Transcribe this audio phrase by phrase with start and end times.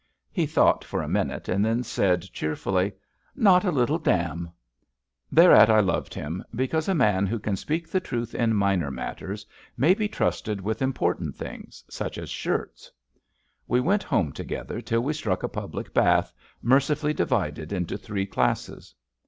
[0.31, 2.93] "He thought for a minute and then said cheer fully:^*
[3.35, 4.49] Not a little dam.*'
[5.31, 9.45] Thereat I loved him, because a man who can speak the truth in minor matters
[9.77, 12.91] may be trusted with important things, such as shirts.
[13.67, 16.33] We went home together till we struck a public bath,
[16.63, 18.95] mercifully divided into three classes.